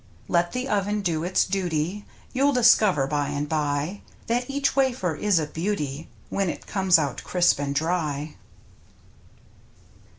[0.27, 2.05] Let the oven do its duty.
[2.33, 7.23] You'll discover by and by That each wafer is a beauty When it comes out
[7.23, 8.33] crisp and dry.